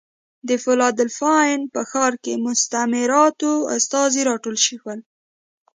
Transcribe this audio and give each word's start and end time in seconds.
د 0.47 0.49
فلادلفیا 0.63 1.57
په 1.73 1.81
ښار 1.89 2.13
کې 2.23 2.33
مستعمراتو 2.45 3.51
استازي 3.77 4.21
راټول 4.29 4.55
شول. 4.65 4.99